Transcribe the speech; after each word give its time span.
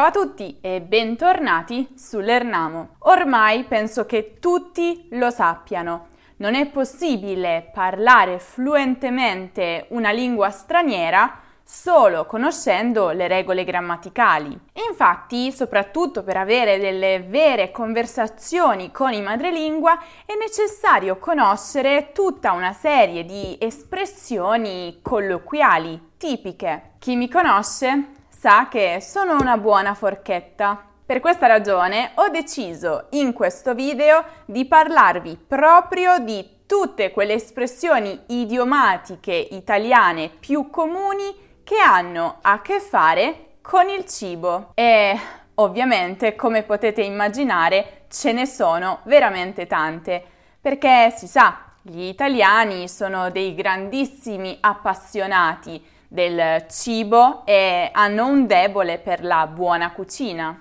Ciao 0.00 0.08
a 0.08 0.12
tutti 0.12 0.56
e 0.62 0.80
bentornati 0.80 1.86
sull'Ernamo. 1.94 2.94
Ormai 3.00 3.64
penso 3.64 4.06
che 4.06 4.38
tutti 4.40 5.08
lo 5.10 5.28
sappiano. 5.28 6.06
Non 6.36 6.54
è 6.54 6.68
possibile 6.68 7.68
parlare 7.70 8.38
fluentemente 8.38 9.84
una 9.90 10.10
lingua 10.10 10.48
straniera 10.48 11.40
solo 11.62 12.24
conoscendo 12.24 13.10
le 13.10 13.28
regole 13.28 13.62
grammaticali. 13.62 14.58
Infatti, 14.88 15.52
soprattutto 15.52 16.22
per 16.22 16.38
avere 16.38 16.78
delle 16.78 17.20
vere 17.20 17.70
conversazioni 17.70 18.90
con 18.90 19.12
i 19.12 19.20
madrelingua, 19.20 19.98
è 20.24 20.32
necessario 20.34 21.18
conoscere 21.18 22.12
tutta 22.14 22.52
una 22.52 22.72
serie 22.72 23.26
di 23.26 23.54
espressioni 23.60 25.00
colloquiali 25.02 26.12
tipiche. 26.16 26.92
Chi 26.98 27.16
mi 27.16 27.28
conosce 27.28 28.18
sa 28.40 28.68
che 28.70 29.02
sono 29.02 29.36
una 29.38 29.58
buona 29.58 29.92
forchetta. 29.92 30.82
Per 31.04 31.20
questa 31.20 31.46
ragione 31.46 32.12
ho 32.14 32.30
deciso 32.30 33.08
in 33.10 33.34
questo 33.34 33.74
video 33.74 34.24
di 34.46 34.64
parlarvi 34.64 35.36
proprio 35.46 36.16
di 36.20 36.62
tutte 36.64 37.10
quelle 37.10 37.34
espressioni 37.34 38.18
idiomatiche 38.28 39.34
italiane 39.34 40.30
più 40.30 40.70
comuni 40.70 41.60
che 41.62 41.76
hanno 41.80 42.38
a 42.40 42.62
che 42.62 42.80
fare 42.80 43.56
con 43.60 43.90
il 43.90 44.06
cibo. 44.06 44.70
E 44.72 45.18
ovviamente, 45.56 46.34
come 46.34 46.62
potete 46.62 47.02
immaginare, 47.02 48.04
ce 48.08 48.32
ne 48.32 48.46
sono 48.46 49.00
veramente 49.02 49.66
tante, 49.66 50.24
perché 50.58 51.12
si 51.14 51.26
sa, 51.26 51.64
gli 51.82 52.04
italiani 52.04 52.88
sono 52.88 53.30
dei 53.30 53.54
grandissimi 53.54 54.56
appassionati 54.62 55.98
del 56.12 56.66
cibo 56.68 57.46
e 57.46 57.88
hanno 57.92 58.26
un 58.26 58.48
debole 58.48 58.98
per 58.98 59.22
la 59.22 59.46
buona 59.46 59.92
cucina. 59.92 60.60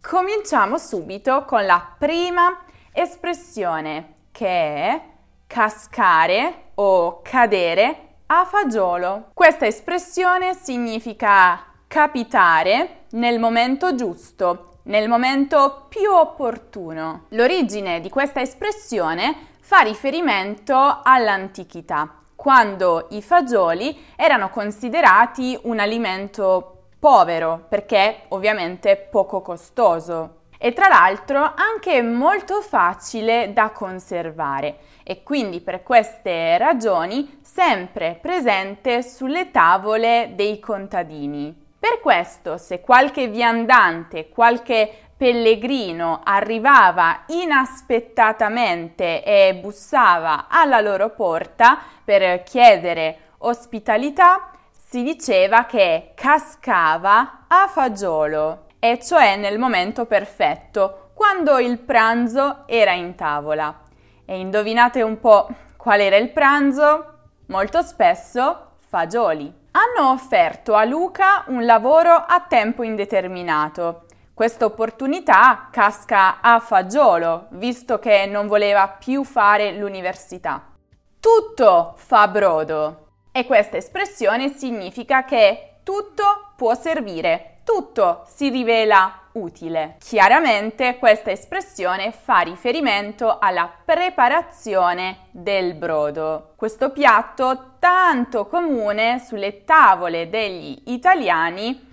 Cominciamo 0.00 0.76
subito 0.76 1.44
con 1.44 1.64
la 1.64 1.94
prima 1.96 2.64
espressione 2.92 4.14
che 4.32 4.48
è 4.48 5.00
cascare 5.46 6.70
o 6.74 7.20
cadere 7.22 8.16
a 8.26 8.44
fagiolo. 8.44 9.30
Questa 9.34 9.66
espressione 9.66 10.54
significa 10.54 11.64
capitare 11.86 13.04
nel 13.10 13.38
momento 13.38 13.94
giusto, 13.94 14.78
nel 14.84 15.08
momento 15.08 15.86
più 15.88 16.10
opportuno. 16.10 17.26
L'origine 17.28 18.00
di 18.00 18.08
questa 18.08 18.40
espressione 18.40 19.54
fa 19.60 19.78
riferimento 19.78 21.00
all'antichità 21.04 22.22
quando 22.36 23.08
i 23.10 23.22
fagioli 23.22 24.06
erano 24.14 24.50
considerati 24.50 25.58
un 25.62 25.80
alimento 25.80 26.72
povero 26.98 27.64
perché 27.68 28.24
ovviamente 28.28 28.96
poco 28.96 29.40
costoso 29.40 30.42
e 30.58 30.72
tra 30.72 30.88
l'altro 30.88 31.52
anche 31.54 32.02
molto 32.02 32.60
facile 32.60 33.52
da 33.52 33.70
conservare 33.70 34.78
e 35.02 35.22
quindi 35.22 35.60
per 35.60 35.82
queste 35.82 36.58
ragioni 36.58 37.38
sempre 37.42 38.18
presente 38.20 39.02
sulle 39.02 39.50
tavole 39.50 40.32
dei 40.34 40.58
contadini. 40.58 41.64
Per 41.78 42.00
questo, 42.00 42.58
se 42.58 42.80
qualche 42.80 43.28
viandante, 43.28 44.28
qualche 44.28 45.05
pellegrino 45.16 46.20
arrivava 46.22 47.22
inaspettatamente 47.28 49.22
e 49.24 49.54
bussava 49.54 50.46
alla 50.48 50.80
loro 50.80 51.08
porta 51.10 51.78
per 52.04 52.42
chiedere 52.42 53.18
ospitalità, 53.38 54.50
si 54.72 55.02
diceva 55.02 55.64
che 55.64 56.12
cascava 56.14 57.44
a 57.48 57.66
fagiolo, 57.66 58.66
e 58.78 58.98
cioè 59.02 59.36
nel 59.36 59.58
momento 59.58 60.04
perfetto, 60.04 61.10
quando 61.14 61.58
il 61.58 61.78
pranzo 61.78 62.64
era 62.66 62.92
in 62.92 63.14
tavola. 63.14 63.80
E 64.24 64.38
indovinate 64.38 65.02
un 65.02 65.18
po' 65.18 65.48
qual 65.76 66.00
era 66.00 66.16
il 66.16 66.30
pranzo? 66.30 67.12
Molto 67.46 67.82
spesso 67.82 68.72
fagioli. 68.86 69.52
Hanno 69.72 70.10
offerto 70.10 70.74
a 70.74 70.84
Luca 70.84 71.44
un 71.48 71.64
lavoro 71.64 72.12
a 72.12 72.44
tempo 72.48 72.82
indeterminato 72.82 74.05
questa 74.36 74.66
opportunità 74.66 75.68
casca 75.72 76.42
a 76.42 76.60
fagiolo, 76.60 77.46
visto 77.52 77.98
che 77.98 78.26
non 78.26 78.46
voleva 78.46 78.86
più 78.86 79.24
fare 79.24 79.72
l'università. 79.72 80.72
Tutto 81.18 81.94
fa 81.96 82.28
brodo 82.28 83.06
e 83.32 83.46
questa 83.46 83.78
espressione 83.78 84.50
significa 84.50 85.24
che 85.24 85.76
tutto 85.82 86.52
può 86.54 86.74
servire, 86.74 87.60
tutto 87.64 88.24
si 88.26 88.50
rivela 88.50 89.20
utile. 89.32 89.96
Chiaramente 90.00 90.98
questa 90.98 91.30
espressione 91.30 92.12
fa 92.12 92.40
riferimento 92.40 93.38
alla 93.38 93.72
preparazione 93.86 95.28
del 95.30 95.72
brodo. 95.72 96.52
Questo 96.56 96.90
piatto 96.90 97.76
tanto 97.78 98.44
comune 98.48 99.18
sulle 99.18 99.64
tavole 99.64 100.28
degli 100.28 100.82
italiani 100.88 101.86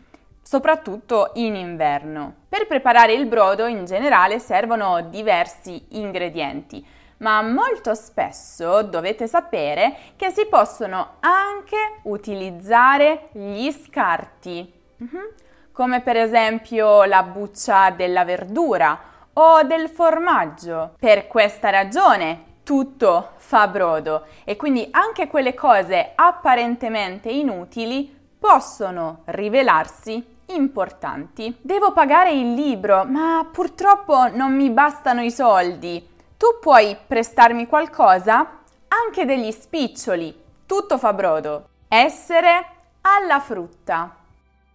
soprattutto 0.44 1.31
in 1.36 1.56
inverno. 1.56 2.42
Per 2.50 2.68
preparare 2.68 3.14
il 3.14 3.26
brodo 3.26 3.66
in 3.66 3.86
generale 3.86 4.38
servono 4.38 5.02
diversi 5.02 5.84
ingredienti, 5.92 6.86
ma 7.18 7.42
molto 7.42 7.96
spesso 7.96 8.84
dovete 8.84 9.28
sapere 9.28 9.96
che 10.18 10.30
si 10.30 10.46
possono 10.46 11.16
anche 11.22 11.78
utilizzare 12.03 13.30
gli 13.32 13.72
scarti, 13.72 14.72
mhm. 14.98 15.30
come 15.72 16.02
per 16.02 16.18
esempio 16.18 17.06
la 17.06 17.24
buccia 17.24 17.90
della 17.92 18.26
verdura 18.26 19.00
o 19.34 19.64
del 19.64 19.90
formaggio. 19.90 20.96
Per 21.00 21.28
questa 21.28 21.70
ragione 21.70 22.52
tutto 22.64 23.32
fa 23.38 23.68
brodo 23.68 24.26
e 24.44 24.56
quindi 24.56 24.88
anche 24.92 25.28
quelle 25.28 25.53
cose 25.53 26.12
apparentemente 26.16 27.30
inutili 27.30 28.22
possono 28.38 29.22
rivelarsi 29.26 30.33
importanti. 30.56 31.56
Devo 31.62 31.91
pagare 31.94 32.31
il 32.31 32.53
libro, 32.53 33.06
ma 33.06 33.47
purtroppo 33.52 34.28
non 34.36 34.56
mi 34.56 34.69
bastano 34.69 35.22
i 35.22 35.31
soldi. 35.31 36.06
Tu 36.38 36.47
puoi 36.62 36.97
prestarmi 37.08 37.68
qualcosa? 37.68 38.59
Anche 38.88 39.25
degli 39.25 39.52
spiccioli. 39.52 40.41
Tutto 40.66 40.97
fa 40.97 41.14
brodo. 41.14 41.69
Essere 41.88 42.66
alla 43.02 43.40
frutta. 43.40 44.16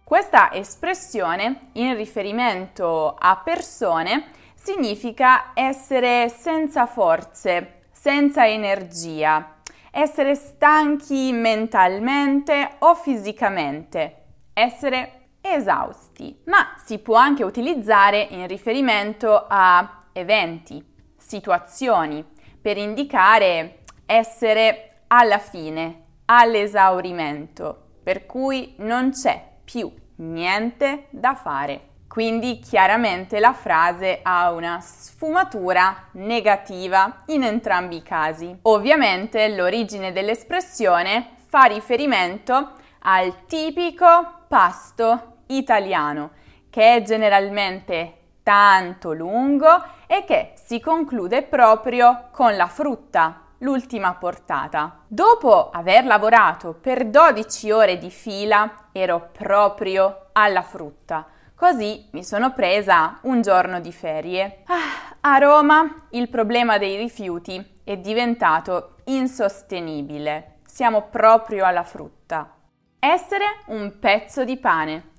Questa 0.03 0.51
espressione, 0.53 1.69
in 1.73 1.95
riferimento 1.95 3.15
a 3.17 3.39
persone, 3.43 4.31
significa 4.55 5.51
essere 5.53 6.29
senza 6.29 6.85
forze, 6.87 7.81
senza 7.91 8.47
energia, 8.47 9.57
essere 9.91 10.35
stanchi 10.35 11.31
mentalmente 11.31 12.75
o 12.79 12.95
fisicamente, 12.95 14.15
essere 14.53 15.18
esausti, 15.53 16.41
ma 16.45 16.73
si 16.83 16.99
può 16.99 17.15
anche 17.15 17.43
utilizzare 17.43 18.21
in 18.21 18.47
riferimento 18.47 19.45
a 19.47 20.05
eventi, 20.13 20.83
situazioni, 21.17 22.25
per 22.61 22.77
indicare 22.77 23.79
essere 24.05 25.03
alla 25.07 25.39
fine, 25.39 26.03
all'esaurimento, 26.25 27.85
per 28.03 28.25
cui 28.25 28.75
non 28.77 29.11
c'è 29.11 29.43
più 29.63 29.91
niente 30.17 31.07
da 31.09 31.35
fare. 31.35 31.87
Quindi 32.07 32.59
chiaramente 32.59 33.39
la 33.39 33.53
frase 33.53 34.19
ha 34.23 34.51
una 34.51 34.79
sfumatura 34.81 36.07
negativa 36.13 37.21
in 37.27 37.43
entrambi 37.43 37.97
i 37.97 38.01
casi. 38.01 38.57
Ovviamente 38.63 39.47
l'origine 39.55 40.11
dell'espressione 40.11 41.35
fa 41.47 41.65
riferimento 41.65 42.71
al 43.01 43.45
tipico 43.45 44.45
pasto 44.47 45.38
italiano, 45.49 46.31
che 46.69 46.95
è 46.95 47.01
generalmente 47.01 48.15
tanto 48.43 49.13
lungo 49.13 49.67
e 50.07 50.23
che 50.25 50.53
si 50.55 50.79
conclude 50.79 51.43
proprio 51.43 52.29
con 52.31 52.55
la 52.55 52.67
frutta, 52.67 53.41
l'ultima 53.59 54.13
portata. 54.15 55.03
Dopo 55.07 55.69
aver 55.69 56.05
lavorato 56.05 56.73
per 56.73 57.05
12 57.05 57.71
ore 57.71 57.97
di 57.97 58.09
fila, 58.09 58.87
ero 58.91 59.29
proprio 59.31 60.27
alla 60.31 60.61
frutta. 60.61 61.27
Così 61.55 62.07
mi 62.11 62.23
sono 62.23 62.53
presa 62.53 63.19
un 63.23 63.41
giorno 63.41 63.79
di 63.81 63.91
ferie. 63.91 64.63
Ah, 64.67 65.17
a 65.21 65.37
Roma 65.37 66.07
il 66.11 66.29
problema 66.29 66.77
dei 66.77 66.95
rifiuti 66.95 67.81
è 67.83 67.97
diventato 67.97 68.95
insostenibile. 69.05 70.59
Siamo 70.65 71.09
proprio 71.09 71.65
alla 71.65 71.83
frutta. 71.83 72.55
Essere 72.97 73.45
un 73.67 73.99
pezzo 73.99 74.45
di 74.45 74.57
pane. 74.57 75.17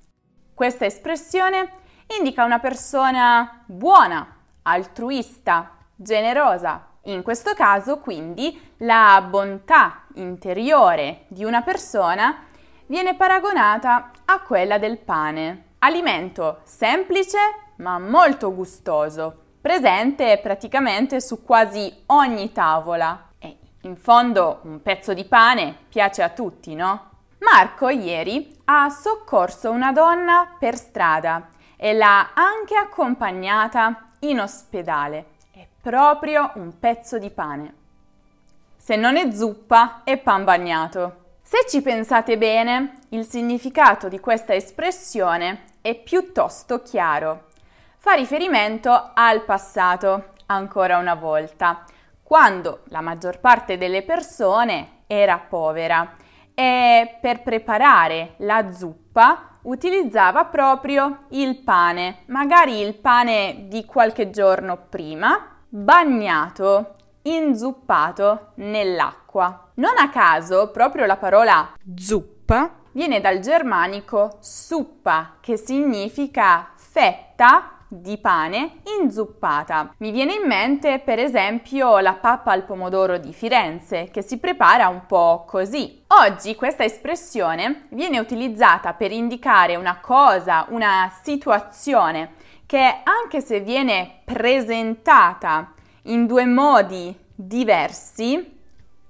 Questa 0.61 0.85
espressione 0.85 1.69
indica 2.19 2.45
una 2.45 2.59
persona 2.59 3.63
buona, 3.65 4.27
altruista, 4.61 5.71
generosa. 5.95 6.85
In 7.05 7.23
questo 7.23 7.55
caso, 7.55 7.97
quindi, 7.97 8.73
la 8.77 9.25
bontà 9.27 10.03
interiore 10.17 11.25
di 11.29 11.43
una 11.43 11.63
persona 11.63 12.43
viene 12.85 13.15
paragonata 13.15 14.11
a 14.23 14.39
quella 14.41 14.77
del 14.77 14.99
pane. 14.99 15.69
Alimento 15.79 16.59
semplice 16.63 17.39
ma 17.77 17.97
molto 17.97 18.53
gustoso, 18.53 19.55
presente 19.59 20.37
praticamente 20.43 21.21
su 21.21 21.43
quasi 21.43 22.03
ogni 22.05 22.51
tavola. 22.51 23.29
E 23.39 23.57
in 23.81 23.97
fondo 23.97 24.59
un 24.65 24.79
pezzo 24.83 25.15
di 25.15 25.25
pane 25.25 25.75
piace 25.89 26.21
a 26.21 26.29
tutti, 26.29 26.75
no? 26.75 27.10
Marco 27.41 27.89
ieri 27.89 28.55
ha 28.65 28.87
soccorso 28.89 29.71
una 29.71 29.91
donna 29.91 30.55
per 30.59 30.75
strada 30.75 31.49
e 31.75 31.91
l'ha 31.91 32.33
anche 32.35 32.75
accompagnata 32.75 34.11
in 34.19 34.39
ospedale. 34.39 35.25
È 35.49 35.65
proprio 35.81 36.51
un 36.55 36.77
pezzo 36.77 37.17
di 37.17 37.31
pane. 37.31 37.73
Se 38.77 38.95
non 38.95 39.17
è 39.17 39.31
zuppa, 39.31 40.01
è 40.03 40.17
pan 40.17 40.43
bagnato. 40.43 41.37
Se 41.41 41.65
ci 41.67 41.81
pensate 41.81 42.37
bene, 42.37 42.99
il 43.09 43.25
significato 43.25 44.07
di 44.07 44.19
questa 44.19 44.53
espressione 44.53 45.63
è 45.81 45.95
piuttosto 45.95 46.83
chiaro. 46.83 47.47
Fa 47.97 48.13
riferimento 48.13 49.11
al 49.15 49.41
passato, 49.41 50.25
ancora 50.45 50.99
una 50.99 51.15
volta, 51.15 51.85
quando 52.21 52.81
la 52.89 53.01
maggior 53.01 53.39
parte 53.39 53.79
delle 53.79 54.03
persone 54.03 54.99
era 55.07 55.39
povera 55.39 56.17
e 56.53 57.17
per 57.21 57.41
preparare 57.41 58.35
la 58.37 58.71
zuppa 58.71 59.59
utilizzava 59.63 60.45
proprio 60.45 61.25
il 61.29 61.57
pane, 61.57 62.23
magari 62.27 62.79
il 62.79 62.95
pane 62.95 63.65
di 63.67 63.85
qualche 63.85 64.29
giorno 64.29 64.77
prima, 64.89 65.57
bagnato, 65.67 66.95
inzuppato 67.23 68.51
nell'acqua. 68.55 69.69
Non 69.75 69.97
a 69.97 70.09
caso, 70.09 70.71
proprio 70.71 71.05
la 71.05 71.17
parola 71.17 71.73
zuppa 71.95 72.79
viene 72.93 73.21
dal 73.21 73.39
germanico 73.39 74.37
suppa, 74.39 75.37
che 75.39 75.57
significa 75.57 76.71
fetta 76.75 77.80
di 77.93 78.17
pane 78.17 78.77
inzuppata. 79.01 79.93
Mi 79.97 80.11
viene 80.11 80.35
in 80.35 80.47
mente 80.47 80.99
per 80.99 81.19
esempio 81.19 81.99
la 81.99 82.13
pappa 82.13 82.53
al 82.53 82.63
pomodoro 82.63 83.17
di 83.17 83.33
Firenze 83.33 84.07
che 84.11 84.21
si 84.21 84.37
prepara 84.37 84.87
un 84.87 85.05
po' 85.07 85.43
così. 85.45 86.01
Oggi 86.07 86.55
questa 86.55 86.85
espressione 86.85 87.87
viene 87.89 88.17
utilizzata 88.19 88.93
per 88.93 89.11
indicare 89.11 89.75
una 89.75 89.99
cosa, 89.99 90.67
una 90.69 91.11
situazione 91.21 92.35
che 92.65 93.01
anche 93.03 93.41
se 93.41 93.59
viene 93.59 94.21
presentata 94.23 95.73
in 96.03 96.25
due 96.27 96.45
modi 96.45 97.13
diversi, 97.35 98.59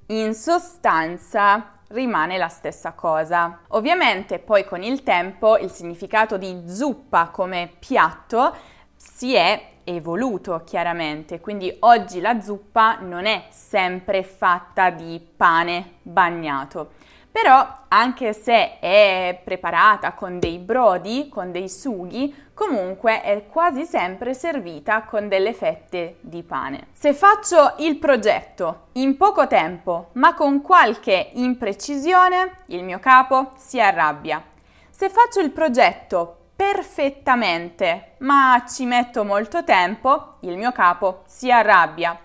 in 0.08 0.34
sostanza 0.34 1.78
rimane 1.92 2.38
la 2.38 2.48
stessa 2.48 2.94
cosa. 2.94 3.60
Ovviamente 3.70 4.40
poi 4.40 4.66
con 4.66 4.82
il 4.82 5.04
tempo 5.04 5.58
il 5.58 5.70
significato 5.70 6.38
di 6.38 6.64
zuppa 6.68 7.30
come 7.30 7.72
piatto 7.80 8.56
si 9.04 9.34
è 9.34 9.70
evoluto 9.84 10.62
chiaramente, 10.64 11.40
quindi 11.40 11.76
oggi 11.80 12.22
la 12.22 12.40
zuppa 12.40 13.00
non 13.00 13.26
è 13.26 13.46
sempre 13.50 14.22
fatta 14.22 14.92
di 14.92 15.20
pane 15.36 15.94
bagnato. 16.04 16.92
Però 17.32 17.86
anche 17.88 18.34
se 18.34 18.78
è 18.80 19.42
preparata 19.44 20.12
con 20.14 20.38
dei 20.38 20.60
brodi, 20.60 21.30
con 21.30 21.52
dei 21.52 21.68
sughi, 21.68 22.50
comunque 22.54 23.22
è 23.22 23.48
quasi 23.48 23.86
sempre 23.86 24.34
servita 24.34 25.04
con 25.04 25.28
delle 25.28 25.54
fette 25.54 26.18
di 26.20 26.44
pane. 26.44 26.88
Se 26.92 27.14
faccio 27.14 27.76
il 27.80 27.98
progetto 27.98 28.88
in 28.94 29.18
poco 29.18 29.48
tempo, 29.48 30.10
ma 30.14 30.36
con 30.36 30.62
qualche 30.62 31.32
imprecisione, 31.34 32.58
il 32.68 32.84
mio 32.84 33.00
capo 33.00 33.52
si 33.56 33.82
arrabbia. 33.82 34.44
Se 34.90 35.10
faccio 35.10 35.40
il 35.40 35.52
progetto 35.52 36.41
perfettamente, 36.62 38.18
ma 38.20 38.64
ci 38.70 38.86
metto 38.86 39.24
molto 39.24 39.64
tempo, 39.64 40.36
il 40.42 40.58
mio 40.58 40.72
capo 40.72 41.24
si 41.26 41.52
arrabbia. 41.52 42.16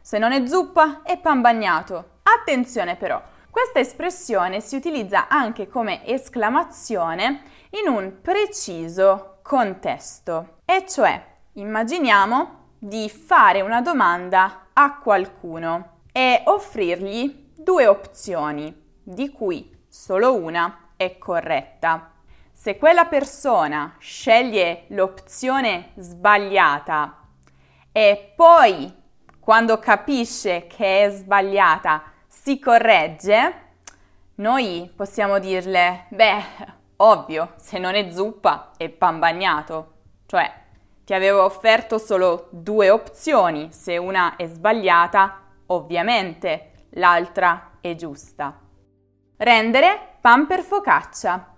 Se 0.00 0.16
non 0.16 0.30
è 0.30 0.46
zuppa, 0.46 1.02
è 1.02 1.18
pan 1.18 1.40
bagnato. 1.40 2.18
Attenzione 2.22 2.94
però, 2.94 3.20
questa 3.50 3.80
espressione 3.80 4.60
si 4.60 4.76
utilizza 4.76 5.26
anche 5.26 5.66
come 5.66 6.06
esclamazione 6.06 7.42
in 7.70 7.92
un 7.92 8.20
preciso 8.20 9.38
contesto, 9.42 10.58
e 10.64 10.86
cioè 10.86 11.20
immaginiamo 11.54 12.74
di 12.78 13.10
fare 13.10 13.60
una 13.60 13.80
domanda 13.80 14.66
a 14.72 14.98
qualcuno 14.98 16.02
e 16.12 16.42
offrirgli 16.44 17.54
due 17.56 17.88
opzioni, 17.88 18.72
di 19.02 19.30
cui 19.30 19.84
solo 19.88 20.36
una 20.36 20.90
è 20.96 21.18
corretta. 21.18 22.12
Se 22.60 22.76
quella 22.76 23.06
persona 23.06 23.96
sceglie 24.00 24.84
l'opzione 24.88 25.92
sbagliata 25.96 27.26
e 27.90 28.34
poi, 28.36 28.94
quando 29.40 29.78
capisce 29.78 30.66
che 30.66 31.04
è 31.04 31.08
sbagliata, 31.08 32.02
si 32.26 32.58
corregge, 32.58 33.54
noi 34.34 34.92
possiamo 34.94 35.38
dirle, 35.38 36.04
beh, 36.10 36.44
ovvio, 36.96 37.54
se 37.56 37.78
non 37.78 37.94
è 37.94 38.10
zuppa 38.10 38.72
è 38.76 38.90
pan 38.90 39.18
bagnato. 39.18 39.92
Cioè, 40.26 40.52
ti 41.02 41.14
avevo 41.14 41.42
offerto 41.44 41.96
solo 41.96 42.48
due 42.50 42.90
opzioni, 42.90 43.72
se 43.72 43.96
una 43.96 44.36
è 44.36 44.46
sbagliata, 44.46 45.44
ovviamente 45.68 46.88
l'altra 46.90 47.78
è 47.80 47.94
giusta. 47.94 48.60
Rendere 49.38 50.18
pan 50.20 50.46
per 50.46 50.60
focaccia. 50.60 51.54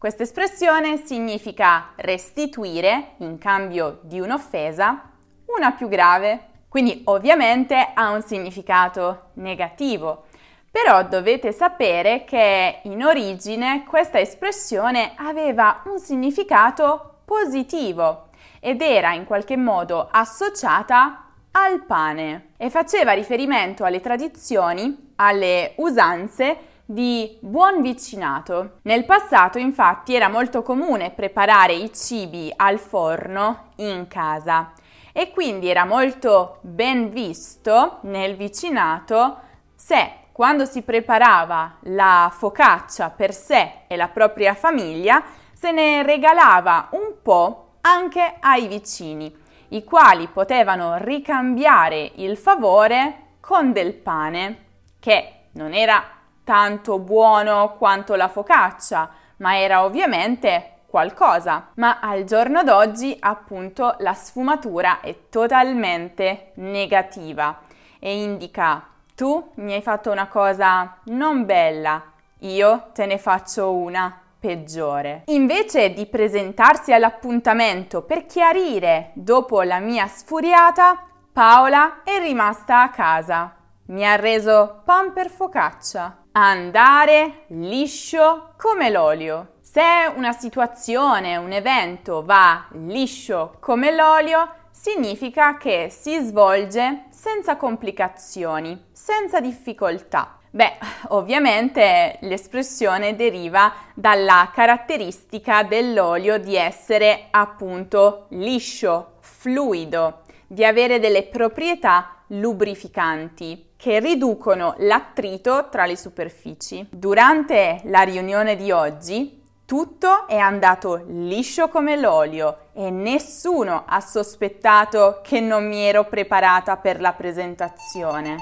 Questa 0.00 0.22
espressione 0.22 0.96
significa 1.04 1.90
restituire, 1.96 3.16
in 3.18 3.36
cambio 3.36 3.98
di 4.00 4.18
un'offesa, 4.18 5.10
una 5.44 5.72
più 5.72 5.88
grave 5.88 6.46
quindi 6.70 7.02
ovviamente 7.04 7.90
ha 7.92 8.08
un 8.08 8.22
significato 8.22 9.32
negativo. 9.34 10.24
Però 10.70 11.04
dovete 11.06 11.52
sapere 11.52 12.24
che 12.24 12.80
in 12.84 13.04
origine 13.04 13.84
questa 13.86 14.18
espressione 14.18 15.12
aveva 15.16 15.82
un 15.84 15.98
significato 15.98 17.16
positivo 17.26 18.28
ed 18.58 18.80
era 18.80 19.12
in 19.12 19.26
qualche 19.26 19.58
modo 19.58 20.08
associata 20.10 21.26
al 21.50 21.84
pane 21.84 22.52
e 22.56 22.70
faceva 22.70 23.12
riferimento 23.12 23.84
alle 23.84 24.00
tradizioni, 24.00 25.12
alle 25.16 25.74
usanze 25.76 26.69
di 26.90 27.38
buon 27.40 27.82
vicinato. 27.82 28.78
Nel 28.82 29.04
passato 29.04 29.58
infatti 29.58 30.12
era 30.12 30.28
molto 30.28 30.62
comune 30.62 31.12
preparare 31.12 31.72
i 31.72 31.92
cibi 31.94 32.52
al 32.56 32.80
forno 32.80 33.70
in 33.76 34.08
casa 34.08 34.72
e 35.12 35.30
quindi 35.30 35.68
era 35.68 35.84
molto 35.84 36.58
ben 36.62 37.10
visto 37.10 37.98
nel 38.02 38.34
vicinato 38.34 39.38
se 39.76 40.14
quando 40.32 40.64
si 40.64 40.82
preparava 40.82 41.76
la 41.82 42.28
focaccia 42.36 43.10
per 43.10 43.32
sé 43.32 43.82
e 43.86 43.94
la 43.94 44.08
propria 44.08 44.54
famiglia 44.54 45.22
se 45.52 45.70
ne 45.70 46.02
regalava 46.02 46.88
un 46.92 47.22
po' 47.22 47.74
anche 47.82 48.34
ai 48.40 48.66
vicini, 48.66 49.32
i 49.68 49.84
quali 49.84 50.26
potevano 50.26 50.96
ricambiare 50.96 52.10
il 52.16 52.36
favore 52.36 53.36
con 53.38 53.72
del 53.72 53.94
pane 53.94 54.64
che 54.98 55.34
non 55.52 55.72
era 55.72 56.18
tanto 56.50 56.98
buono 56.98 57.76
quanto 57.78 58.16
la 58.16 58.26
focaccia, 58.26 59.08
ma 59.36 59.60
era 59.60 59.84
ovviamente 59.84 60.78
qualcosa, 60.88 61.68
ma 61.74 62.00
al 62.00 62.24
giorno 62.24 62.64
d'oggi 62.64 63.16
appunto 63.20 63.94
la 63.98 64.14
sfumatura 64.14 64.98
è 64.98 65.28
totalmente 65.28 66.50
negativa 66.54 67.60
e 68.00 68.20
indica 68.20 68.84
tu 69.14 69.52
mi 69.58 69.74
hai 69.74 69.80
fatto 69.80 70.10
una 70.10 70.26
cosa 70.26 70.96
non 71.04 71.44
bella, 71.44 72.02
io 72.40 72.88
te 72.94 73.06
ne 73.06 73.18
faccio 73.18 73.72
una 73.72 74.12
peggiore. 74.40 75.22
Invece 75.26 75.92
di 75.92 76.06
presentarsi 76.06 76.92
all'appuntamento 76.92 78.02
per 78.02 78.26
chiarire 78.26 79.12
dopo 79.14 79.62
la 79.62 79.78
mia 79.78 80.08
sfuriata, 80.08 81.00
Paola 81.32 82.02
è 82.02 82.18
rimasta 82.18 82.82
a 82.82 82.90
casa. 82.90 83.54
Mi 83.86 84.04
ha 84.04 84.16
reso 84.16 84.80
pan 84.84 85.12
per 85.12 85.30
focaccia. 85.30 86.19
Andare 86.32 87.46
liscio 87.48 88.52
come 88.56 88.88
l'olio. 88.88 89.54
Se 89.60 89.82
una 90.14 90.30
situazione, 90.30 91.36
un 91.36 91.50
evento 91.50 92.24
va 92.24 92.68
liscio 92.70 93.56
come 93.58 93.90
l'olio, 93.92 94.48
significa 94.70 95.56
che 95.56 95.88
si 95.90 96.20
svolge 96.20 97.06
senza 97.10 97.56
complicazioni, 97.56 98.80
senza 98.92 99.40
difficoltà. 99.40 100.38
Beh, 100.52 100.78
ovviamente 101.08 102.18
l'espressione 102.20 103.16
deriva 103.16 103.72
dalla 103.94 104.52
caratteristica 104.54 105.64
dell'olio 105.64 106.38
di 106.38 106.54
essere 106.54 107.26
appunto 107.32 108.26
liscio, 108.30 109.14
fluido, 109.18 110.22
di 110.46 110.64
avere 110.64 111.00
delle 111.00 111.24
proprietà 111.24 112.22
lubrificanti 112.28 113.69
che 113.80 113.98
riducono 113.98 114.74
l'attrito 114.80 115.68
tra 115.70 115.86
le 115.86 115.96
superfici. 115.96 116.86
Durante 116.90 117.80
la 117.84 118.02
riunione 118.02 118.54
di 118.54 118.70
oggi 118.70 119.38
Tutto 119.70 120.26
è 120.26 120.36
andato 120.36 121.04
liscio 121.06 121.68
come 121.68 121.96
l'olio 121.96 122.70
e 122.72 122.90
nessuno 122.90 123.84
ha 123.86 124.00
sospettato 124.00 125.20
che 125.22 125.38
non 125.38 125.64
mi 125.68 125.78
ero 125.78 126.06
preparata 126.06 126.76
per 126.76 127.00
la 127.00 127.12
presentazione. 127.12 128.36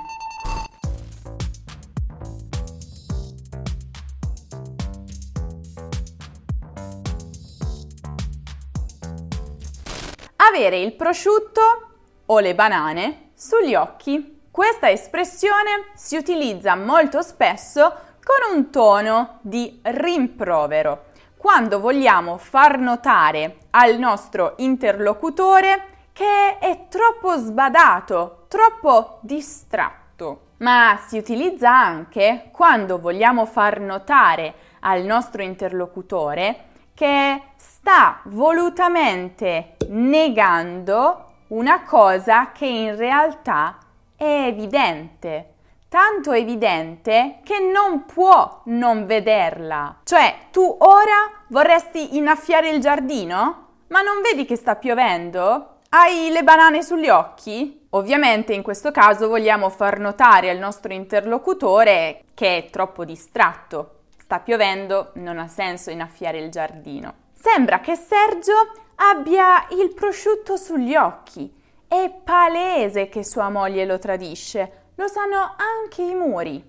Avere 10.37 10.79
il 10.79 10.95
prosciutto 10.95 11.61
o 12.25 12.39
le 12.39 12.55
banane 12.55 13.33
sugli 13.35 13.75
occhi. 13.75 14.38
Questa 14.59 14.91
espressione 14.91 15.85
si 15.95 16.17
utilizza 16.17 16.75
molto 16.75 17.23
spesso 17.23 17.95
con 18.25 18.57
un 18.57 18.71
tono 18.71 19.39
di 19.43 19.79
rimprovero 19.85 21.05
quando 21.37 21.79
vogliamo 21.79 22.39
far 22.39 22.81
notare 22.81 23.59
al 23.71 24.01
nostro 24.01 24.55
interlocutore 24.57 26.09
che 26.13 26.59
è 26.59 26.87
troppo 26.89 27.37
sbadato, 27.37 28.47
troppo 28.49 29.21
distratto. 29.21 30.47
Ma 30.57 30.99
si 31.07 31.19
utilizza 31.19 31.71
anche 31.71 32.49
quando 32.51 32.99
vogliamo 32.99 33.47
far 33.47 33.79
notare 33.79 34.55
al 34.81 35.05
nostro 35.05 35.41
interlocutore 35.41 36.65
che 36.95 37.43
sta 37.55 38.23
volutamente 38.25 39.77
negando 39.91 41.27
una 41.51 41.85
cosa 41.85 42.51
che 42.51 42.67
in 42.67 42.97
realtà 42.97 43.79
è 44.19 44.47
evidente 44.49 45.55
tanto 45.89 46.33
evidente 46.33 47.39
che 47.43 47.59
non 47.61 48.05
può 48.05 48.63
non 48.67 49.07
vederla. 49.07 50.01
Cioè, 50.05 50.49
tu 50.51 50.77
ora 50.81 51.33
vorresti 51.49 52.17
innaffiare 52.17 52.69
il 52.69 52.81
giardino? 52.81 53.67
Ma 53.89 54.03
non 54.03 54.21
vedi 54.21 54.45
che 54.45 54.57
sta 54.57 54.77
piovendo? 54.77 55.77
Hai 55.89 56.29
le 56.31 56.43
banane 56.43 56.83
sugli 56.83 57.09
occhi? 57.09 57.87
Ovviamente 57.91 58.53
in 58.53 58.63
questo 58.63 58.91
caso 58.91 59.29
vogliamo 59.29 59.71
far 59.71 59.99
notare 59.99 60.51
al 60.51 60.59
nostro 60.59 60.93
interlocutore 60.93 62.25
che 62.35 62.59
è 62.59 62.71
troppo 62.71 63.07
distratto. 63.07 64.01
Sta 64.19 64.41
piovendo, 64.41 65.13
non 65.15 65.39
ha 65.39 65.49
senso 65.49 65.91
innaffiare 65.91 66.39
il 66.39 66.51
giardino. 66.51 67.15
Sembra 67.33 67.81
che 67.81 67.97
Sergio 67.97 68.53
abbia 68.97 69.67
il 69.71 69.95
prosciutto 69.95 70.59
sugli 70.59 70.95
occhi. 70.95 71.51
È 71.89 72.11
palese 72.23 73.09
che 73.09 73.25
sua 73.25 73.49
moglie 73.49 73.87
lo 73.87 73.99
tradisce 73.99 74.91
lo 74.97 75.09
sanno 75.09 75.55
anche 75.57 76.03
i 76.03 76.15
muri. 76.15 76.63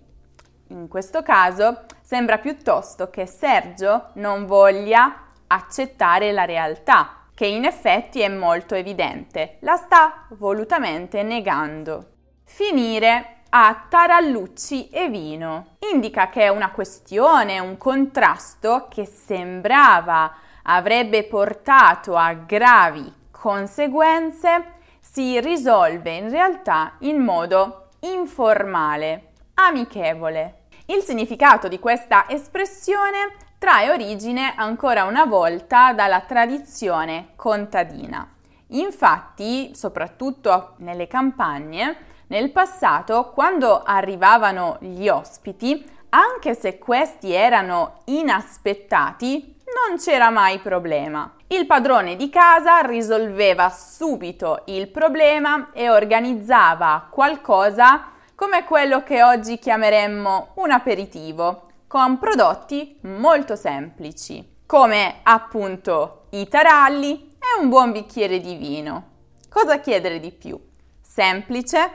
In 0.68 0.88
questo 0.88 1.22
caso 1.24 1.82
sembra 2.02 2.38
piuttosto 2.38 3.10
che 3.10 3.26
Sergio 3.26 4.12
non 4.14 4.46
voglia 4.46 5.26
accettare 5.48 6.32
la 6.32 6.46
realtà, 6.46 7.26
che 7.34 7.48
in 7.48 7.66
effetti 7.66 8.22
è 8.22 8.30
molto 8.30 8.76
evidente, 8.76 9.58
la 9.62 9.76
sta 9.76 10.26
volutamente 10.38 11.22
negando. 11.22 12.12
Finire 12.46 13.42
a 13.50 13.88
tarallucci 13.90 14.88
e 14.90 15.10
vino 15.10 15.76
indica 15.92 16.30
che 16.30 16.44
è 16.44 16.48
una 16.48 16.72
questione, 16.72 17.60
un 17.60 17.78
contrasto 17.78 18.88
che 18.90 19.06
sembrava 19.06 20.34
avrebbe 20.64 21.26
portato 21.26 22.16
a 22.16 22.32
gravi 22.34 23.18
conseguenze, 23.32 24.79
si 25.12 25.40
risolve 25.40 26.16
in 26.16 26.30
realtà 26.30 26.94
in 27.00 27.18
modo 27.18 27.88
informale, 28.02 29.32
amichevole. 29.56 30.66
Il 30.86 31.02
significato 31.02 31.68
di 31.68 31.80
questa 31.80 32.30
espressione 32.30 33.34
trae 33.58 33.90
origine 33.90 34.54
ancora 34.56 35.06
una 35.06 35.26
volta 35.26 35.94
dalla 35.94 36.22
tradizione 36.22 37.30
contadina. 37.36 38.36
Infatti, 38.68 39.72
soprattutto 39.74 40.76
nelle 40.78 41.08
campagne, 41.08 41.98
nel 42.28 42.52
passato, 42.52 43.32
quando 43.34 43.82
arrivavano 43.82 44.78
gli 44.80 45.08
ospiti, 45.08 45.84
anche 46.10 46.54
se 46.54 46.78
questi 46.78 47.32
erano 47.32 48.02
inaspettati, 48.06 49.59
non 49.76 49.98
c'era 49.98 50.30
mai 50.30 50.60
problema. 50.60 51.34
Il 51.48 51.66
padrone 51.66 52.16
di 52.16 52.30
casa 52.30 52.80
risolveva 52.82 53.70
subito 53.70 54.64
il 54.66 54.88
problema 54.90 55.72
e 55.74 55.90
organizzava 55.90 57.08
qualcosa 57.10 58.12
come 58.36 58.64
quello 58.64 59.04
che 59.04 59.24
oggi 59.24 59.60
chiameremmo 59.60 60.52
un 60.56 60.72
aperitivo, 60.72 61.68
con 61.88 62.20
prodotti 62.20 63.00
molto 63.02 63.56
semplici, 63.56 64.58
come 64.66 65.22
appunto 65.24 66.28
i 66.30 66.48
taralli 66.48 67.36
e 67.38 67.62
un 67.62 67.70
buon 67.70 67.92
bicchiere 67.92 68.40
di 68.40 68.56
vino. 68.56 69.08
Cosa 69.50 69.80
chiedere 69.80 70.20
di 70.20 70.32
più? 70.32 70.60
Semplice, 71.02 71.90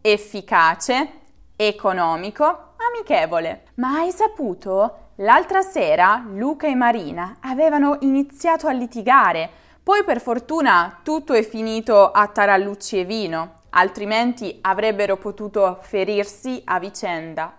efficace, 0.00 1.20
economico, 1.56 2.74
amichevole. 2.76 3.64
Ma 3.74 3.98
hai 3.98 4.12
saputo 4.12 5.01
L'altra 5.22 5.62
sera 5.62 6.24
Luca 6.32 6.66
e 6.66 6.74
Marina 6.74 7.36
avevano 7.42 7.96
iniziato 8.00 8.66
a 8.66 8.72
litigare, 8.72 9.48
poi 9.80 10.02
per 10.02 10.20
fortuna 10.20 10.98
tutto 11.04 11.32
è 11.32 11.44
finito 11.44 12.10
a 12.10 12.26
tarallucci 12.26 12.98
e 12.98 13.04
vino, 13.04 13.60
altrimenti 13.70 14.58
avrebbero 14.62 15.16
potuto 15.16 15.78
ferirsi 15.82 16.60
a 16.64 16.80
vicenda. 16.80 17.56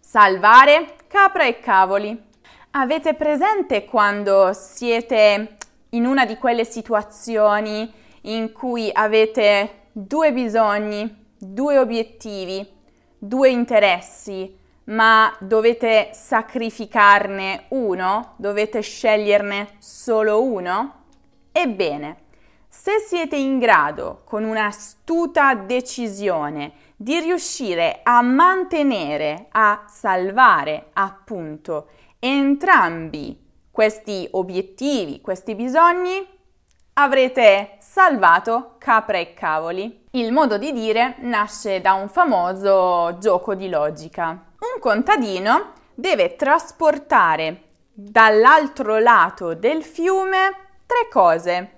Salvare 0.00 0.94
capra 1.06 1.44
e 1.44 1.58
cavoli. 1.60 2.18
Avete 2.70 3.12
presente 3.12 3.84
quando 3.84 4.54
siete 4.54 5.56
in 5.90 6.06
una 6.06 6.24
di 6.24 6.38
quelle 6.38 6.64
situazioni 6.64 7.92
in 8.22 8.50
cui 8.50 8.90
avete 8.90 9.88
due 9.92 10.32
bisogni, 10.32 11.26
due 11.36 11.76
obiettivi, 11.76 12.66
due 13.18 13.50
interessi, 13.50 14.62
ma 14.84 15.34
dovete 15.40 16.10
sacrificarne 16.12 17.66
uno? 17.68 18.34
Dovete 18.36 18.80
sceglierne 18.80 19.76
solo 19.78 20.42
uno? 20.42 21.02
Ebbene, 21.52 22.22
se 22.68 22.98
siete 22.98 23.36
in 23.36 23.58
grado, 23.58 24.22
con 24.24 24.44
un'astuta 24.44 25.54
decisione, 25.54 26.72
di 26.96 27.18
riuscire 27.20 28.00
a 28.02 28.20
mantenere, 28.22 29.46
a 29.52 29.84
salvare 29.86 30.90
appunto 30.92 31.88
entrambi 32.18 33.40
questi 33.70 34.26
obiettivi, 34.32 35.20
questi 35.20 35.54
bisogni, 35.54 36.26
avrete 36.94 37.76
salvato 37.80 38.76
capra 38.78 39.18
e 39.18 39.34
cavoli. 39.34 40.06
Il 40.12 40.32
modo 40.32 40.58
di 40.58 40.72
dire 40.72 41.16
nasce 41.20 41.80
da 41.80 41.94
un 41.94 42.08
famoso 42.08 43.18
gioco 43.18 43.54
di 43.54 43.68
logica 43.68 44.52
un 44.72 44.80
contadino 44.80 45.72
deve 45.94 46.36
trasportare 46.36 47.62
dall'altro 47.92 48.98
lato 48.98 49.54
del 49.54 49.84
fiume 49.84 50.52
tre 50.86 51.08
cose. 51.10 51.72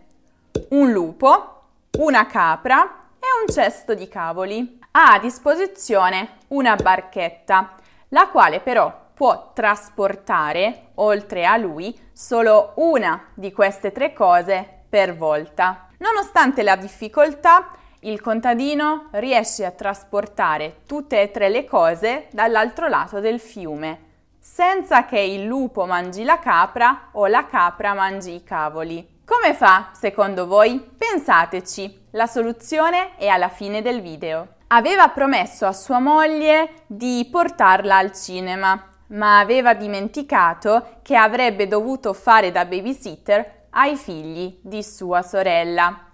Un 0.70 0.90
lupo, 0.92 1.62
una 1.98 2.26
capra 2.26 2.82
e 3.18 3.26
un 3.42 3.52
cesto 3.52 3.94
di 3.94 4.08
cavoli. 4.08 4.78
Ha 4.92 5.14
a 5.14 5.18
disposizione 5.18 6.38
una 6.48 6.76
barchetta, 6.76 7.74
la 8.10 8.28
quale 8.28 8.60
però 8.60 9.04
può 9.12 9.52
trasportare, 9.52 10.90
oltre 10.94 11.44
a 11.44 11.56
lui, 11.56 11.98
solo 12.12 12.72
una 12.76 13.28
di 13.34 13.52
queste 13.52 13.92
tre 13.92 14.12
cose 14.12 14.84
per 14.88 15.16
volta. 15.16 15.88
Nonostante 15.98 16.62
la 16.62 16.76
difficoltà, 16.76 17.70
il 18.00 18.20
contadino 18.20 19.08
riesce 19.12 19.64
a 19.64 19.70
trasportare 19.70 20.82
tutte 20.86 21.20
e 21.20 21.30
tre 21.30 21.48
le 21.48 21.64
cose 21.64 22.28
dall'altro 22.30 22.88
lato 22.88 23.20
del 23.20 23.40
fiume, 23.40 24.04
senza 24.38 25.04
che 25.06 25.18
il 25.18 25.44
lupo 25.44 25.86
mangi 25.86 26.22
la 26.22 26.38
capra 26.38 27.08
o 27.12 27.26
la 27.26 27.46
capra 27.46 27.94
mangi 27.94 28.34
i 28.34 28.44
cavoli. 28.44 29.14
Come 29.24 29.54
fa, 29.54 29.90
secondo 29.92 30.46
voi? 30.46 30.78
Pensateci, 30.78 32.06
la 32.12 32.26
soluzione 32.26 33.16
è 33.16 33.26
alla 33.26 33.48
fine 33.48 33.82
del 33.82 34.00
video. 34.00 34.54
Aveva 34.68 35.08
promesso 35.08 35.66
a 35.66 35.72
sua 35.72 35.98
moglie 35.98 36.84
di 36.86 37.26
portarla 37.30 37.96
al 37.96 38.12
cinema, 38.12 38.90
ma 39.08 39.38
aveva 39.38 39.74
dimenticato 39.74 40.98
che 41.02 41.16
avrebbe 41.16 41.66
dovuto 41.66 42.12
fare 42.12 42.52
da 42.52 42.64
babysitter 42.64 43.66
ai 43.70 43.96
figli 43.96 44.58
di 44.62 44.82
sua 44.82 45.22
sorella. 45.22 46.05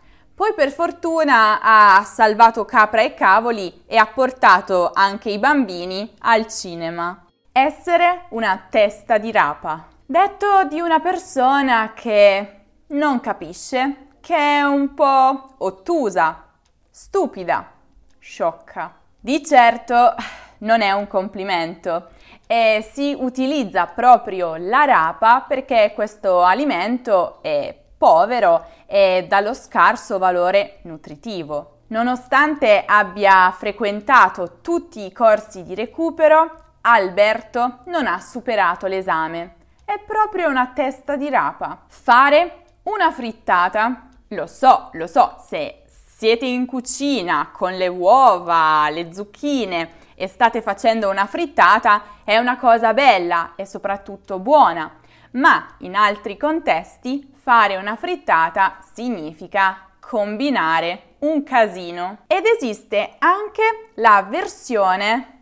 Poi 0.42 0.54
per 0.54 0.72
fortuna 0.72 1.61
ha 1.62 2.02
salvato 2.02 2.64
capra 2.64 3.00
e 3.00 3.14
cavoli 3.14 3.84
e 3.87 3.96
ha 3.96 4.06
portato 4.06 4.90
anche 4.92 5.30
i 5.30 5.38
bambini 5.38 6.16
al 6.18 6.49
cinema. 6.49 7.26
Essere 7.52 8.25
una 8.30 8.66
testa 8.68 9.18
di 9.18 9.30
rapa. 9.30 9.87
Detto 10.04 10.64
di 10.68 10.80
una 10.80 10.99
persona 10.99 11.92
che 11.94 12.62
non 12.88 13.20
capisce, 13.20 14.08
che 14.20 14.34
è 14.34 14.62
un 14.62 14.94
po' 14.94 15.54
ottusa, 15.58 16.44
stupida, 16.90 17.70
sciocca. 18.18 18.96
Di 19.20 19.44
certo 19.44 20.16
non 20.58 20.80
è 20.80 20.90
un 20.90 21.06
complimento 21.06 22.08
e 22.49 22.84
si 22.92 23.16
utilizza 23.16 23.87
proprio 23.87 24.56
la 24.56 24.84
rapa 24.87 25.44
perché 25.46 25.92
questo 25.94 26.42
alimento 26.42 27.40
è 27.42 27.81
povero 28.02 28.66
e 28.87 29.26
dallo 29.28 29.54
scarso 29.54 30.18
valore 30.18 30.80
nutritivo. 30.82 31.82
Nonostante 31.88 32.82
abbia 32.85 33.54
frequentato 33.56 34.59
tutti 34.61 35.06
i 35.06 35.12
corsi 35.12 35.62
di 35.62 35.76
recupero, 35.76 36.50
Alberto 36.80 37.78
non 37.85 38.09
ha 38.09 38.18
superato 38.18 38.88
l'esame. 38.88 39.54
È 39.85 40.00
proprio 40.04 40.49
una 40.49 40.73
testa 40.75 41.14
di 41.14 41.30
rapa. 41.30 41.82
Fare 41.87 42.64
una 42.85 43.12
frittata, 43.12 44.09
lo 44.30 44.49
so, 44.49 44.88
lo 44.94 45.06
so, 45.06 45.37
se 45.47 45.85
siete 45.87 46.44
in 46.44 46.66
cucina 46.66 47.50
con 47.52 47.76
le 47.76 47.87
uova, 47.87 48.88
le 48.90 49.14
zucchine 49.14 49.90
e 50.16 50.26
state 50.26 50.61
facendo 50.61 51.09
una 51.09 51.26
frittata, 51.26 52.02
è 52.25 52.37
una 52.38 52.56
cosa 52.56 52.94
bella 52.94 53.52
e 53.54 53.64
soprattutto 53.64 54.40
buona. 54.40 54.99
Ma 55.32 55.74
in 55.78 55.94
altri 55.94 56.36
contesti 56.36 57.32
fare 57.34 57.76
una 57.76 57.96
frittata 57.96 58.78
significa 58.92 59.88
combinare 60.00 61.14
un 61.20 61.42
casino. 61.42 62.18
Ed 62.26 62.44
esiste 62.44 63.16
anche 63.18 63.90
la 63.94 64.26
versione 64.28 65.32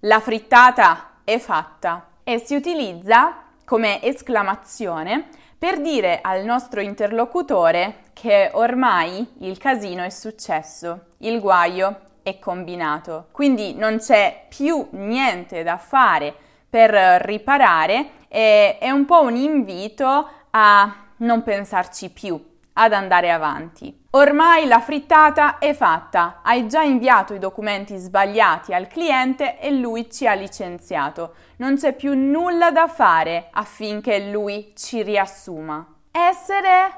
la 0.00 0.20
frittata 0.20 1.12
è 1.24 1.38
fatta 1.38 2.08
e 2.24 2.38
si 2.38 2.54
utilizza 2.54 3.44
come 3.64 4.02
esclamazione 4.02 5.28
per 5.56 5.80
dire 5.80 6.18
al 6.20 6.44
nostro 6.44 6.82
interlocutore 6.82 8.10
che 8.12 8.50
ormai 8.52 9.26
il 9.38 9.56
casino 9.56 10.02
è 10.02 10.10
successo, 10.10 11.06
il 11.18 11.40
guaio 11.40 12.00
è 12.22 12.38
combinato. 12.38 13.28
Quindi 13.30 13.74
non 13.74 13.96
c'è 13.96 14.44
più 14.46 14.86
niente 14.90 15.62
da 15.62 15.78
fare 15.78 16.34
per 16.74 16.90
riparare 17.24 18.26
e 18.26 18.78
è 18.78 18.90
un 18.90 19.04
po' 19.04 19.22
un 19.22 19.36
invito 19.36 20.28
a 20.50 20.92
non 21.18 21.44
pensarci 21.44 22.10
più, 22.10 22.58
ad 22.72 22.92
andare 22.92 23.30
avanti. 23.30 24.06
Ormai 24.10 24.66
la 24.66 24.80
frittata 24.80 25.58
è 25.58 25.72
fatta, 25.72 26.40
hai 26.42 26.66
già 26.66 26.82
inviato 26.82 27.32
i 27.32 27.38
documenti 27.38 27.96
sbagliati 27.96 28.74
al 28.74 28.88
cliente 28.88 29.60
e 29.60 29.70
lui 29.70 30.10
ci 30.10 30.26
ha 30.26 30.32
licenziato. 30.32 31.34
Non 31.58 31.76
c'è 31.76 31.92
più 31.92 32.12
nulla 32.14 32.72
da 32.72 32.88
fare 32.88 33.50
affinché 33.52 34.28
lui 34.30 34.72
ci 34.74 35.04
riassuma. 35.04 35.86
Essere 36.10 36.92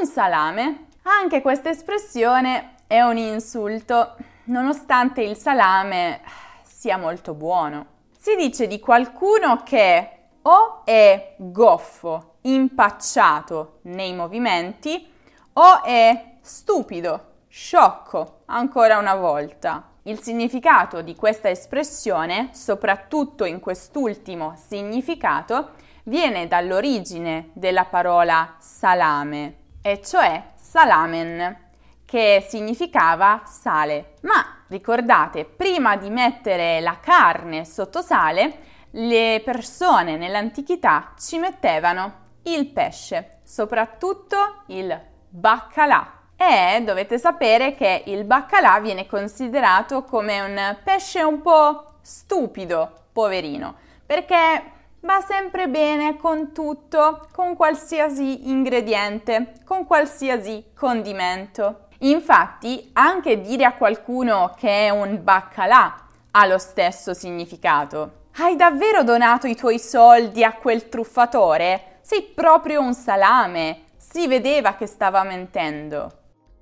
un 0.00 0.06
salame. 0.06 0.88
Anche 1.04 1.40
questa 1.40 1.70
espressione 1.70 2.74
è 2.86 3.00
un 3.00 3.16
insulto, 3.16 4.16
nonostante 4.44 5.22
il 5.22 5.38
salame 5.38 6.20
sia 6.60 6.98
molto 6.98 7.32
buono. 7.32 7.92
Si 8.24 8.36
dice 8.36 8.66
di 8.66 8.80
qualcuno 8.80 9.62
che 9.64 10.10
o 10.40 10.80
è 10.86 11.34
goffo, 11.36 12.36
impacciato 12.40 13.80
nei 13.82 14.14
movimenti, 14.14 15.12
o 15.52 15.82
è 15.82 16.36
stupido, 16.40 17.32
sciocco, 17.48 18.44
ancora 18.46 18.96
una 18.96 19.14
volta. 19.14 19.90
Il 20.04 20.22
significato 20.22 21.02
di 21.02 21.14
questa 21.14 21.50
espressione, 21.50 22.48
soprattutto 22.54 23.44
in 23.44 23.60
quest'ultimo 23.60 24.54
significato, 24.56 25.72
viene 26.04 26.48
dall'origine 26.48 27.50
della 27.52 27.84
parola 27.84 28.54
salame, 28.58 29.56
e 29.82 30.00
cioè 30.00 30.52
salamen, 30.54 31.72
che 32.06 32.42
significava 32.48 33.42
sale. 33.44 34.14
Ma 34.22 34.53
ricordate, 34.68 35.44
prima 35.44 35.96
di 35.96 36.10
mettere 36.10 36.80
la 36.80 36.98
carne 37.00 37.64
sotto 37.64 38.00
sale, 38.00 38.72
le 38.90 39.42
persone 39.44 40.16
nell'antichità 40.16 41.14
ci 41.18 41.38
mettevano 41.38 42.22
il 42.44 42.66
pesce, 42.68 43.40
soprattutto 43.42 44.62
il 44.66 44.98
baccalà. 45.28 46.12
E 46.36 46.82
dovete 46.82 47.18
sapere 47.18 47.74
che 47.74 48.02
il 48.06 48.24
baccalà 48.24 48.80
viene 48.80 49.06
considerato 49.06 50.04
come 50.04 50.40
un 50.40 50.76
pesce 50.82 51.22
un 51.22 51.40
po' 51.40 51.94
stupido, 52.02 52.92
poverino, 53.12 53.74
perché 54.04 54.72
va 55.00 55.20
sempre 55.20 55.68
bene 55.68 56.16
con 56.16 56.52
tutto, 56.52 57.28
con 57.32 57.54
qualsiasi 57.54 58.48
ingrediente, 58.48 59.54
con 59.64 59.86
qualsiasi 59.86 60.72
condimento. 60.74 61.83
Infatti, 61.98 62.90
anche 62.92 63.40
dire 63.40 63.64
a 63.64 63.74
qualcuno 63.74 64.52
che 64.56 64.86
è 64.86 64.90
un 64.90 65.22
baccalà 65.22 66.06
ha 66.30 66.46
lo 66.46 66.58
stesso 66.58 67.14
significato. 67.14 68.22
Hai 68.36 68.56
davvero 68.56 69.04
donato 69.04 69.46
i 69.46 69.54
tuoi 69.54 69.78
soldi 69.78 70.42
a 70.42 70.54
quel 70.54 70.88
truffatore? 70.88 71.98
Sei 72.00 72.22
proprio 72.22 72.80
un 72.80 72.94
salame 72.94 73.84
si 73.96 74.26
vedeva 74.26 74.74
che 74.74 74.86
stava 74.86 75.22
mentendo. 75.22 76.10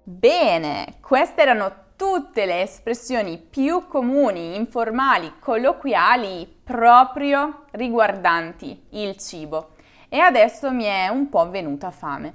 Bene, 0.03 0.99
queste 1.01 1.43
erano 1.43 1.81
tutte 1.97 2.47
le 2.47 2.63
espressioni 2.63 3.39
più 3.39 3.87
comuni, 3.89 4.57
informali, 4.57 5.35
colloquiali 5.39 6.61
proprio 6.65 7.65
riguardanti 7.73 8.87
il 8.91 9.17
cibo. 9.17 9.71
E 10.09 10.19
adesso 10.19 10.71
mi 10.71 10.85
è 10.85 11.09
un 11.09 11.29
po' 11.29 11.49
venuta 11.49 11.91
fame. 11.91 12.35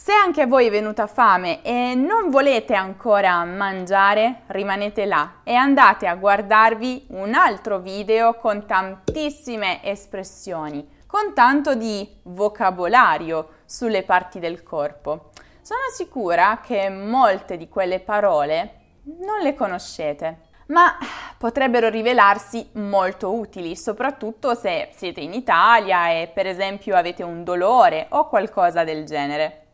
Se 0.00 0.12
anche 0.12 0.42
a 0.42 0.46
voi 0.46 0.68
è 0.68 0.70
venuta 0.70 1.08
fame 1.08 1.60
e 1.60 1.94
non 1.96 2.30
volete 2.30 2.72
ancora 2.72 3.44
mangiare, 3.44 4.42
rimanete 4.46 5.04
là 5.06 5.40
e 5.42 5.54
andate 5.54 6.06
a 6.06 6.14
guardarvi 6.14 7.08
un 7.08 7.34
altro 7.34 7.80
video 7.80 8.34
con 8.34 8.64
tantissime 8.64 9.82
espressioni 9.82 10.88
con 11.04 11.34
tanto 11.34 11.74
di 11.74 12.08
vocabolario 12.22 13.56
sulle 13.66 14.04
parti 14.04 14.38
del 14.38 14.62
corpo. 14.62 15.30
Sono 15.62 15.90
sicura 15.92 16.60
che 16.62 16.88
molte 16.88 17.56
di 17.56 17.68
quelle 17.68 17.98
parole 17.98 18.74
non 19.18 19.40
le 19.40 19.54
conoscete, 19.54 20.42
ma 20.68 20.96
potrebbero 21.36 21.88
rivelarsi 21.88 22.70
molto 22.74 23.34
utili, 23.34 23.74
soprattutto 23.74 24.54
se 24.54 24.90
siete 24.94 25.20
in 25.20 25.34
Italia 25.34 26.08
e 26.10 26.30
per 26.32 26.46
esempio 26.46 26.94
avete 26.94 27.24
un 27.24 27.42
dolore 27.42 28.06
o 28.10 28.28
qualcosa 28.28 28.84
del 28.84 29.04
genere. 29.04 29.64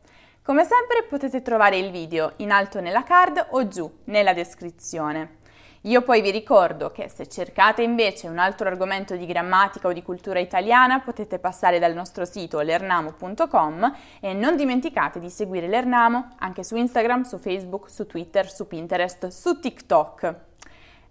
Come 0.47 0.65
sempre 0.65 1.05
potete 1.09 1.41
trovare 1.41 1.79
il 1.79 1.91
video 1.91 2.33
in 2.37 2.51
alto 2.51 2.79
nella 2.79 3.03
card 3.03 3.47
o 3.53 3.67
giù 3.67 3.91
nella 4.05 4.35
descrizione. 4.35 5.39
Io 5.85 6.03
poi 6.03 6.21
vi 6.21 6.31
ricordo 6.31 6.93
che 6.93 7.09
se 7.09 7.27
cercate 7.31 7.83
invece 7.83 8.29
un 8.29 8.37
altro 8.37 8.69
argomento 8.69 9.17
di 9.17 9.25
grammatica 9.25 9.89
o 9.89 9.95
di 9.95 10.03
cultura 10.03 10.41
italiana 10.41 11.01
potete 11.01 11.39
passare 11.39 11.79
dal 11.79 11.95
nostro 11.95 12.27
sito 12.27 12.61
lernamo.com 12.61 13.97
e 14.21 14.35
non 14.35 14.55
dimenticate 14.57 15.19
di 15.19 15.31
seguire 15.31 15.67
l'Ernamo 15.67 16.35
anche 16.41 16.63
su 16.63 16.77
Instagram, 16.77 17.23
su 17.23 17.39
Facebook, 17.39 17.89
su 17.89 18.07
Twitter, 18.07 18.51
su 18.51 18.67
Pinterest, 18.67 19.29
su 19.29 19.59
TikTok. 19.59 20.35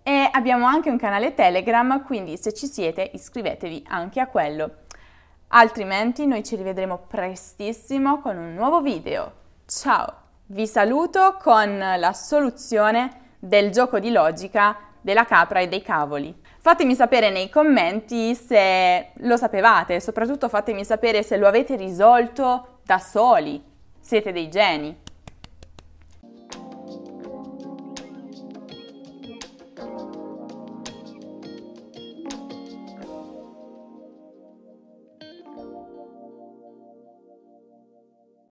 E 0.03 0.29
abbiamo 0.31 0.67
anche 0.67 0.91
un 0.91 0.97
canale 0.97 1.33
Telegram, 1.33 2.03
quindi 2.03 2.37
se 2.37 2.53
ci 2.53 2.67
siete 2.67 3.09
iscrivetevi 3.11 3.85
anche 3.87 4.19
a 4.19 4.27
quello. 4.27 4.82
Altrimenti 5.55 6.25
noi 6.25 6.43
ci 6.43 6.55
rivedremo 6.55 7.05
prestissimo 7.07 8.19
con 8.21 8.37
un 8.37 8.55
nuovo 8.55 8.81
video. 8.81 9.31
Ciao! 9.67 10.21
Vi 10.47 10.65
saluto 10.65 11.37
con 11.39 11.77
la 11.77 12.11
soluzione 12.11 13.35
del 13.37 13.69
gioco 13.69 13.99
di 13.99 14.09
logica 14.09 14.75
della 14.99 15.25
capra 15.25 15.59
e 15.59 15.67
dei 15.67 15.83
cavoli. 15.83 16.35
Fatemi 16.57 16.95
sapere 16.95 17.29
nei 17.29 17.51
commenti 17.51 18.33
se 18.33 19.11
lo 19.17 19.37
sapevate, 19.37 19.99
soprattutto 19.99 20.49
fatemi 20.49 20.83
sapere 20.83 21.21
se 21.21 21.37
lo 21.37 21.45
avete 21.45 21.75
risolto 21.75 22.79
da 22.83 22.97
soli. 22.97 23.63
Siete 23.99 24.31
dei 24.31 24.49
geni. 24.49 25.02